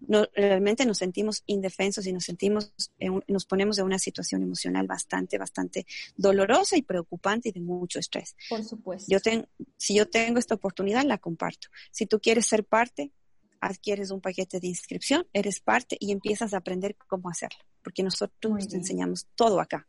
[0.00, 2.72] no, realmente nos sentimos indefensos y nos sentimos,
[3.28, 8.34] nos ponemos en una situación emocional bastante, bastante dolorosa y preocupante y de mucho estrés.
[8.48, 9.06] Por supuesto.
[9.10, 9.18] Yo
[9.76, 11.68] si yo tengo esta oportunidad, la comparto.
[11.90, 13.12] Si tú quieres ser parte,
[13.60, 18.68] adquieres un paquete de inscripción, eres parte y empiezas a aprender cómo hacerlo, porque nosotros
[18.68, 19.86] te enseñamos todo acá.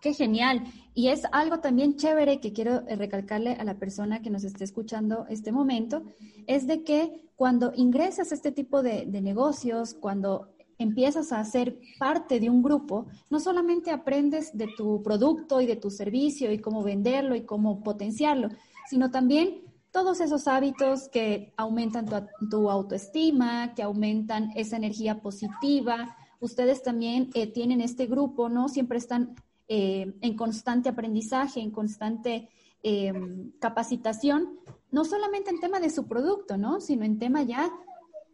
[0.00, 0.64] Qué genial.
[0.94, 4.64] Y es algo también chévere que quiero eh, recalcarle a la persona que nos esté
[4.64, 6.02] escuchando este momento,
[6.46, 12.40] es de que cuando ingresas a este tipo de, negocios, cuando empiezas a ser parte
[12.40, 16.82] de un grupo, no solamente aprendes de tu producto y de tu servicio y cómo
[16.82, 18.48] venderlo y cómo potenciarlo,
[18.90, 22.06] sino también todos esos hábitos que aumentan
[22.50, 26.16] tu, autoestima, que aumentan esa energía positiva.
[26.40, 28.68] Ustedes también eh, tienen este grupo, ¿no?
[28.68, 29.34] Siempre están
[29.68, 32.48] eh, en constante aprendizaje, en constante
[32.82, 33.12] eh,
[33.60, 36.80] capacitación, no solamente en tema de su producto, ¿no?
[36.80, 37.70] Sino en tema ya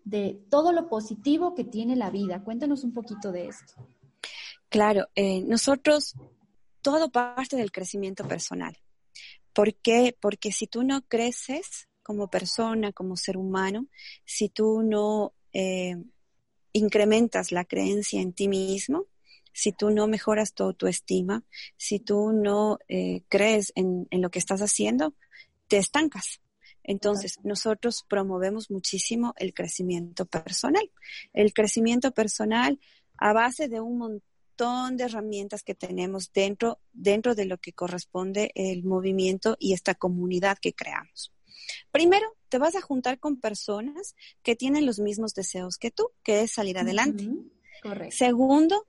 [0.05, 2.45] de todo lo positivo que tiene la vida.
[2.45, 3.75] Cuéntanos un poquito de esto.
[4.69, 5.07] Claro,
[5.47, 6.15] nosotros,
[6.83, 8.77] todo parte del crecimiento personal.
[9.55, 10.17] ¿Por qué?
[10.21, 13.87] Porque si tú no creces como persona, como ser humano,
[14.27, 15.97] si tú no eh,
[16.73, 19.07] incrementas la creencia en ti mismo,
[19.55, 21.45] si tú no mejoras tu autoestima,
[21.77, 25.15] si tú no eh, crees en, en, lo que estás haciendo,
[25.69, 26.43] te estancas.
[26.83, 30.91] Entonces, nosotros promovemos muchísimo el crecimiento personal.
[31.33, 32.79] El crecimiento personal
[33.17, 38.53] a base de un montón de herramientas que tenemos dentro, dentro de lo que corresponde
[38.55, 41.33] el movimiento y esta comunidad que creamos.
[41.91, 46.43] Primero, te vas a juntar con personas que tienen los mismos deseos que tú, que
[46.43, 47.29] es salir adelante.
[47.83, 48.17] Correcto.
[48.17, 48.87] Segundo,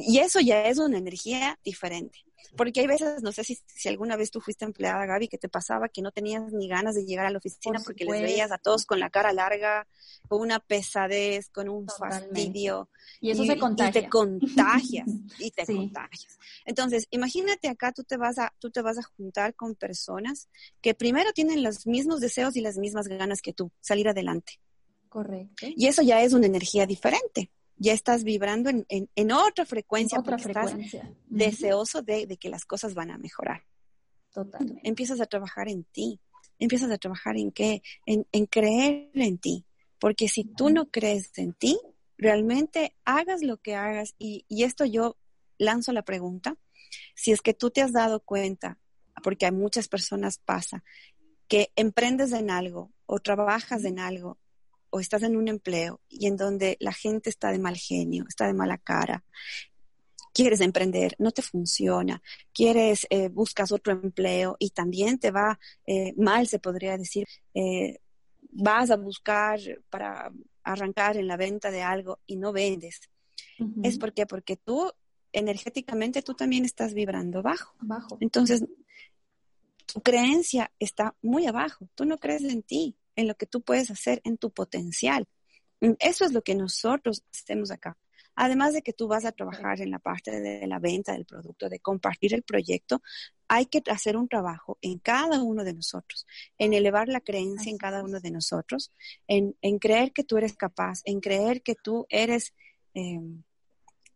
[0.00, 2.18] y eso ya es una energía diferente.
[2.56, 5.48] Porque hay veces, no sé si, si, alguna vez tú fuiste empleada, Gaby, que te
[5.48, 8.58] pasaba que no tenías ni ganas de llegar a la oficina porque les veías a
[8.58, 9.86] todos con la cara larga,
[10.28, 12.88] con una pesadez, con un fastidio.
[13.20, 14.00] Y eso se contagia.
[14.00, 15.06] Y te contagias,
[15.38, 16.38] y te contagias.
[16.64, 20.48] Entonces, imagínate acá, tú te, vas a, tú te vas a juntar con personas
[20.80, 24.60] que primero tienen los mismos deseos y las mismas ganas que tú, salir adelante.
[25.08, 25.66] Correcto.
[25.74, 30.36] Y eso ya es una energía diferente ya estás vibrando en, en, otra frecuencia otra
[30.36, 31.02] porque frecuencia.
[31.02, 33.64] estás deseoso de, de, que las cosas van a mejorar.
[34.32, 34.80] Totalmente.
[34.88, 36.20] Empiezas a trabajar en ti,
[36.58, 39.64] empiezas a trabajar en qué, en, en creer en ti,
[39.98, 41.78] porque si tú no crees en ti,
[42.16, 45.16] realmente hagas lo que hagas, y, y esto yo
[45.58, 46.56] lanzo la pregunta,
[47.14, 48.78] si es que tú te has dado cuenta,
[49.22, 50.82] porque a muchas personas pasa,
[51.48, 54.38] que emprendes en algo o trabajas en algo
[54.90, 58.46] o estás en un empleo y en donde la gente está de mal genio, está
[58.46, 59.24] de mala cara,
[60.32, 62.22] quieres emprender, no te funciona,
[62.52, 68.00] quieres, eh, buscas otro empleo y también te va eh, mal, se podría decir, eh,
[68.50, 70.30] vas a buscar para
[70.62, 73.00] arrancar en la venta de algo y no vendes.
[73.82, 74.92] Es porque, porque tú
[75.32, 77.74] energéticamente tú también estás vibrando bajo.
[77.80, 78.18] Bajo.
[78.20, 78.64] Entonces,
[79.86, 83.90] tu creencia está muy abajo, tú no crees en ti, en lo que tú puedes
[83.90, 85.26] hacer, en tu potencial.
[85.80, 87.96] Mm, eso es lo que nosotros hacemos acá.
[88.36, 91.70] Además de que tú vas a trabajar en la parte de la venta del producto,
[91.70, 93.02] de compartir el proyecto,
[93.48, 96.26] hay que hacer un trabajo en cada uno de nosotros,
[96.58, 98.92] en elevar la creencia en cada uno de nosotros,
[99.26, 102.52] en, en creer que tú eres capaz, en creer que tú eres...
[102.94, 103.20] Eh,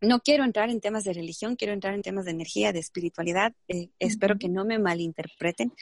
[0.03, 3.53] no quiero entrar en temas de religión, quiero entrar en temas de energía, de espiritualidad.
[3.69, 5.75] Eh, espero que no me malinterpreten,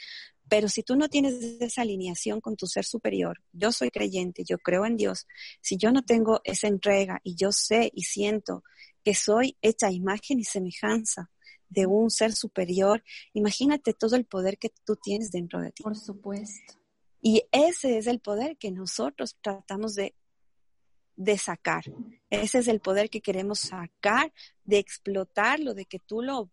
[0.49, 4.57] pero si tú no tienes esa alineación con tu ser superior, yo soy creyente, yo
[4.57, 5.27] creo en Dios,
[5.61, 8.63] si yo no tengo esa entrega y yo sé y siento
[9.03, 11.29] que soy hecha imagen y semejanza
[11.69, 15.83] de un ser superior, imagínate todo el poder que tú tienes dentro de ti.
[15.83, 16.73] Por supuesto.
[17.21, 20.15] Y ese es el poder que nosotros tratamos de,
[21.15, 21.83] de sacar.
[22.29, 24.33] Ese es el poder que queremos sacar,
[24.63, 26.49] de explotarlo, de que tú lo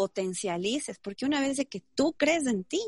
[0.00, 2.80] potencialices, porque una vez de que tú crees en ti,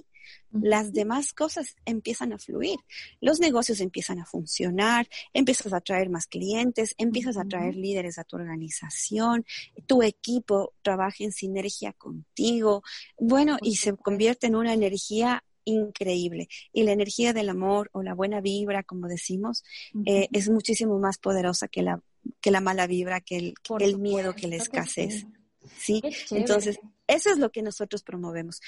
[0.50, 2.78] las demás cosas empiezan a fluir.
[3.20, 8.24] Los negocios empiezan a funcionar, empiezas a traer más clientes, empiezas a traer líderes a
[8.24, 9.44] tu organización,
[9.84, 12.82] tu equipo trabaja en sinergia contigo,
[13.18, 16.48] bueno, y se convierte en una energía increíble.
[16.72, 19.64] Y la energía del amor o la buena vibra, como decimos,
[20.06, 22.00] eh, es muchísimo más poderosa que la,
[22.40, 25.20] que la mala vibra, que el, el miedo, que la escasez.
[25.20, 25.41] ¿sí?
[26.30, 28.60] Entonces, eso es lo que nosotros promovemos.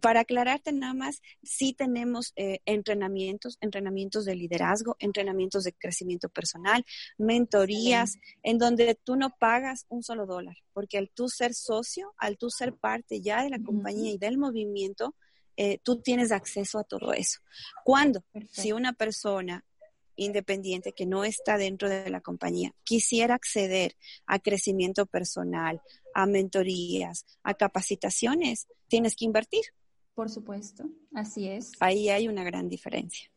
[0.00, 6.84] Para aclararte nada más, sí tenemos eh, entrenamientos, entrenamientos de liderazgo, entrenamientos de crecimiento personal,
[7.18, 12.38] mentorías, en donde tú no pagas un solo dólar, porque al tú ser socio, al
[12.38, 15.14] tú ser parte ya de la compañía y del movimiento,
[15.56, 17.40] eh, tú tienes acceso a todo eso.
[17.84, 18.24] ¿Cuándo?
[18.50, 19.64] Si una persona
[20.16, 23.96] independiente que no está dentro de la compañía quisiera acceder
[24.26, 25.80] a crecimiento personal,
[26.14, 29.64] a mentorías, a capacitaciones, tienes que invertir.
[30.14, 31.72] Por supuesto, así es.
[31.80, 33.30] Ahí hay una gran diferencia.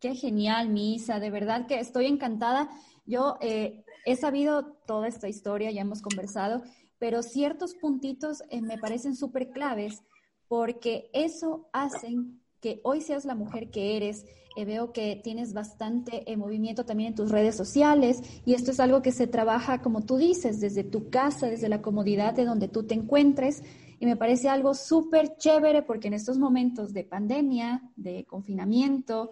[0.00, 2.70] Qué genial, Misa, de verdad que estoy encantada.
[3.06, 6.62] Yo eh, he sabido toda esta historia, ya hemos conversado,
[6.98, 10.02] pero ciertos puntitos eh, me parecen súper claves
[10.48, 14.26] porque eso hacen que hoy seas la mujer que eres.
[14.56, 19.00] Eh, veo que tienes bastante movimiento también en tus redes sociales y esto es algo
[19.00, 22.82] que se trabaja, como tú dices, desde tu casa, desde la comodidad de donde tú
[22.82, 23.62] te encuentres
[24.00, 29.30] y me parece algo súper chévere porque en estos momentos de pandemia, de confinamiento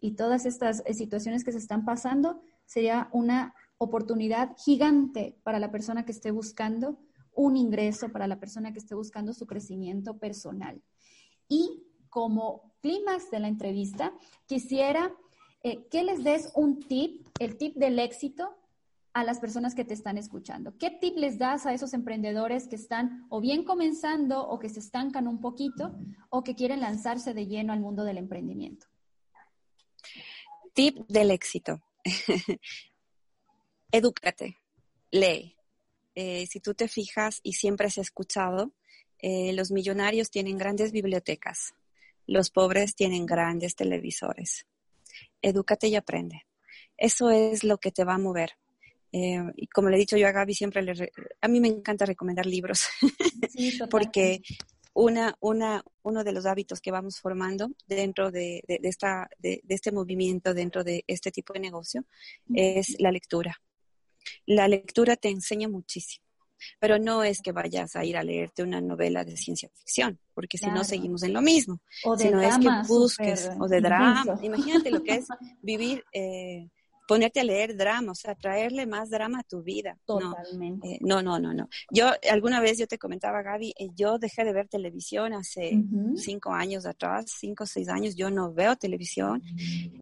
[0.00, 5.70] y todas estas eh, situaciones que se están pasando, sería una oportunidad gigante para la
[5.70, 6.98] persona que esté buscando
[7.34, 10.82] un ingreso, para la persona que esté buscando su crecimiento personal.
[11.48, 11.85] Y
[12.16, 14.10] como clímax de la entrevista,
[14.46, 15.14] quisiera
[15.62, 18.56] eh, que les des un tip, el tip del éxito
[19.12, 20.78] a las personas que te están escuchando?
[20.78, 24.80] ¿Qué tip les das a esos emprendedores que están o bien comenzando o que se
[24.80, 25.94] estancan un poquito
[26.30, 28.86] o que quieren lanzarse de lleno al mundo del emprendimiento?
[30.72, 31.82] Tip del éxito.
[33.92, 34.56] Edúcate,
[35.10, 35.54] lee.
[36.14, 38.72] Eh, si tú te fijas y siempre has escuchado,
[39.18, 41.74] eh, los millonarios tienen grandes bibliotecas,
[42.26, 44.66] los pobres tienen grandes televisores.
[45.40, 46.46] Edúcate y aprende.
[46.96, 48.52] Eso es lo que te va a mover.
[49.12, 51.10] Eh, y como le he dicho yo a Gaby, siempre le
[51.40, 52.86] a mí me encanta recomendar libros,
[53.90, 54.42] porque
[54.92, 59.92] una, una, uno de los hábitos que vamos formando dentro de, de, esta, de, este
[59.92, 62.04] movimiento, dentro de este tipo de negocio,
[62.54, 63.56] es la lectura.
[64.44, 66.25] La lectura te enseña muchísimo.
[66.78, 70.58] Pero no es que vayas a ir a leerte una novela de ciencia ficción, porque
[70.58, 71.80] si no seguimos en lo mismo.
[72.04, 74.38] O de sino drama es que busques, o de drama.
[74.42, 75.26] Imagínate lo que es
[75.62, 76.68] vivir eh,
[77.06, 79.96] ponerte a leer drama, o sea, traerle más drama a tu vida.
[80.04, 80.94] Totalmente.
[80.94, 84.44] Eh, no, no, no, no, Yo, alguna vez yo te comentaba, Gaby, eh, yo dejé
[84.44, 85.82] de ver televisión hace
[86.16, 89.42] cinco años atrás, cinco o seis años, yo no veo televisión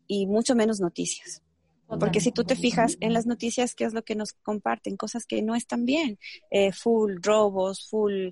[0.07, 1.43] y mucho menos noticias.
[1.87, 4.97] Porque si tú te fijas en las noticias, ¿qué es lo que nos comparten?
[4.97, 6.19] Cosas que no están bien.
[6.51, 8.31] Eh, full robos, full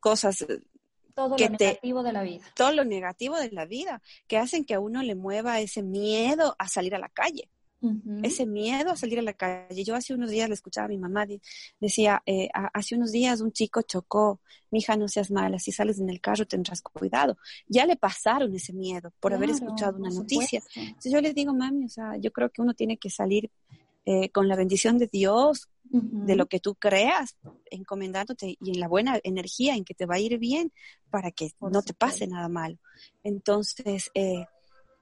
[0.00, 0.46] cosas
[1.18, 2.44] todo lo negativo de la vida.
[2.54, 6.54] Todo lo negativo de la vida, que hacen que a uno le mueva ese miedo
[6.60, 7.50] a salir a la calle.
[8.22, 9.84] Ese miedo a salir a la calle.
[9.84, 11.26] Yo hace unos días le escuchaba a mi mamá,
[11.80, 16.00] decía, eh, hace unos días un chico chocó, mi hija no seas mala, si sales
[16.00, 17.36] en el carro tendrás cuidado.
[17.68, 20.60] Ya le pasaron ese miedo por haber escuchado una noticia.
[20.74, 23.50] Entonces yo les digo, mami, o sea, yo creo que uno tiene que salir
[24.04, 27.36] eh, con la bendición de Dios, de lo que tú creas,
[27.70, 30.72] encomendándote y en la buena energía en que te va a ir bien
[31.10, 32.76] para que no te pase nada malo.
[33.22, 34.44] Entonces, eh,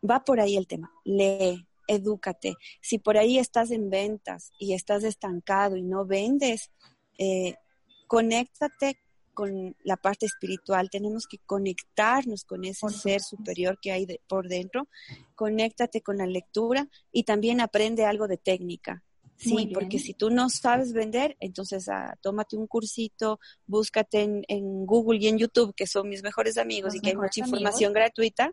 [0.08, 0.92] va por ahí el tema.
[1.04, 2.54] Lee, edúcate.
[2.80, 6.70] Si por ahí estás en ventas y estás estancado y no vendes,
[7.18, 7.54] eh,
[8.06, 8.98] conéctate
[9.34, 14.88] con la parte espiritual, tenemos que conectarnos con ese ser superior que hay por dentro,
[15.34, 19.02] conéctate con la lectura y también aprende algo de técnica.
[19.36, 25.18] Sí, porque si tú no sabes vender, entonces ah, tómate un cursito, búscate en, Google
[25.20, 28.52] y en YouTube, que son mis mejores amigos y que hay mucha información gratuita,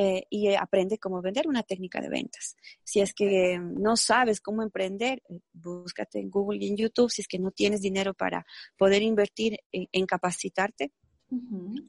[0.00, 2.56] eh, y aprende cómo vender una técnica de ventas.
[2.84, 7.10] Si es que no sabes cómo emprender, eh, búscate en Google y en YouTube.
[7.10, 10.92] Si es que no tienes dinero para poder invertir en, capacitarte,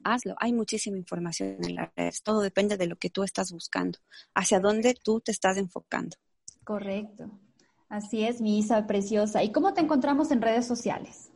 [0.02, 0.34] hazlo.
[0.40, 2.24] Hay muchísima información en las redes.
[2.24, 4.00] Todo depende de lo que tú estás buscando,
[4.34, 6.16] hacia dónde tú te estás enfocando.
[6.64, 7.30] Correcto.
[7.88, 9.44] Así es, mi Isa preciosa.
[9.44, 11.30] ¿Y cómo te encontramos en redes sociales?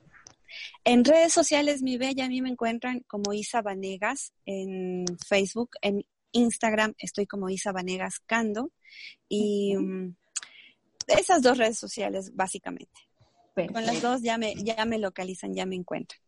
[0.82, 6.04] En redes sociales, mi bella, a mí me encuentran como Isa Vanegas en Facebook, en
[6.34, 8.70] Instagram estoy como Isa Vanegas Cando
[9.28, 10.14] y mm,
[11.08, 13.00] esas dos redes sociales básicamente.
[13.72, 16.20] Con las dos ya me, ya me localizan, ya me encuentran.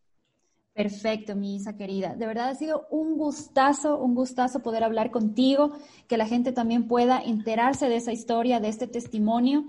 [0.73, 2.15] Perfecto, mi Isa querida.
[2.15, 5.73] De verdad ha sido un gustazo, un gustazo poder hablar contigo,
[6.07, 9.65] que la gente también pueda enterarse de esa historia, de este testimonio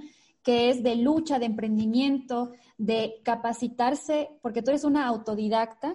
[0.47, 5.93] que es de lucha, de emprendimiento, de capacitarse, porque tú eres una autodidacta,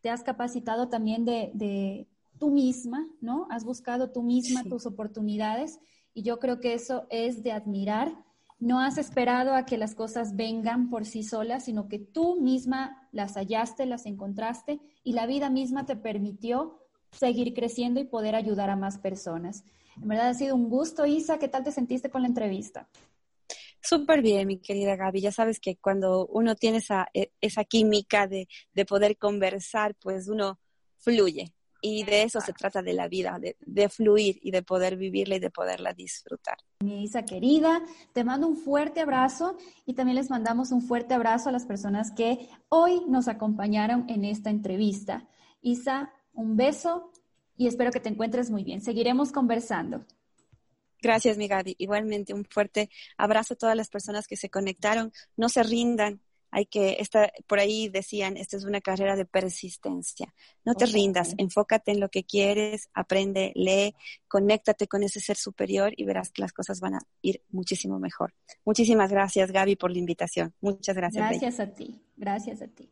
[0.00, 2.06] te has capacitado también de,
[2.40, 3.46] tú misma, ¿no?
[3.50, 5.78] Has buscado tú misma tus oportunidades
[6.12, 8.12] y yo creo que eso es de admirar
[8.60, 13.08] no has esperado a que las cosas vengan por sí solas, sino que tú misma
[13.10, 16.78] las hallaste, las encontraste y la vida misma te permitió
[17.10, 19.64] seguir creciendo y poder ayudar a más personas.
[19.96, 21.38] En verdad ha sido un gusto, Isa.
[21.38, 22.86] ¿Qué tal te sentiste con la entrevista?
[23.80, 25.22] Súper bien, mi querida Gaby.
[25.22, 30.28] Ya sabes que cuando uno tiene esa, e, esa química de, de poder conversar, pues
[30.28, 30.60] uno
[30.98, 31.54] fluye.
[31.80, 35.40] Y de eso se trata de la vida, de, fluir y de poder vivirla y
[35.40, 36.58] de poderla disfrutar.
[36.80, 39.56] Mi Isa querida, te mando un fuerte abrazo
[39.86, 44.24] y también les mandamos un fuerte abrazo a las personas que hoy nos acompañaron en
[44.24, 45.26] esta entrevista.
[45.62, 47.10] Isa, un beso
[47.56, 48.80] y espero que te encuentres muy bien.
[48.80, 50.04] Seguiremos conversando.
[51.02, 51.76] Gracias, mi Gaby.
[51.78, 55.12] Igualmente, un fuerte abrazo a todas las personas que se conectaron.
[55.36, 56.20] No se rindan,
[56.50, 60.34] hay que, esta, por ahí decían, esta es una carrera de persistencia.
[60.64, 63.94] No te rindas, enfócate en lo que quieres, aprende, lee,
[64.28, 68.34] conéctate con ese ser superior y verás que las cosas van a ir muchísimo mejor.
[68.64, 70.54] Muchísimas gracias, Gaby, por la invitación.
[70.60, 71.28] Muchas gracias.
[71.28, 72.90] Gracias a ti, gracias a ti.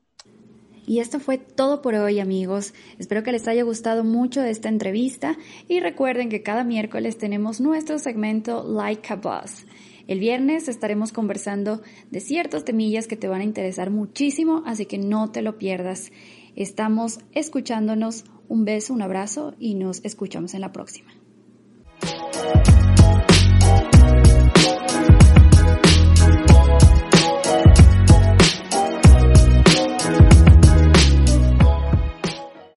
[0.88, 2.72] Y esto fue todo por hoy amigos.
[2.98, 5.36] Espero que les haya gustado mucho esta entrevista
[5.68, 9.66] y recuerden que cada miércoles tenemos nuestro segmento Like a Boss.
[10.09, 14.96] El viernes estaremos conversando de ciertas temillas que te van a interesar muchísimo, así que
[14.96, 16.11] no te lo pierdas.
[16.56, 18.24] Estamos escuchándonos.
[18.48, 21.12] Un beso, un abrazo y nos escuchamos en la próxima.